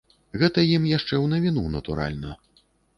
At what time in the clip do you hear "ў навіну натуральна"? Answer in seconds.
1.23-2.37